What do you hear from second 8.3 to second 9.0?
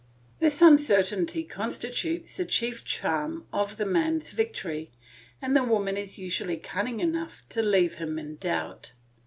doubt.